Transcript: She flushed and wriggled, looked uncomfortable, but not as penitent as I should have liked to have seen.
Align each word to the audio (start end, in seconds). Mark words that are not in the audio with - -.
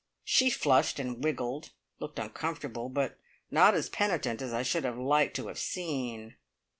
She 0.23 0.49
flushed 0.49 0.97
and 0.97 1.23
wriggled, 1.23 1.69
looked 1.99 2.17
uncomfortable, 2.17 2.89
but 2.89 3.19
not 3.51 3.75
as 3.75 3.87
penitent 3.87 4.41
as 4.41 4.51
I 4.51 4.63
should 4.63 4.83
have 4.83 4.97
liked 4.97 5.35
to 5.35 5.47
have 5.47 5.59
seen. 5.59 6.37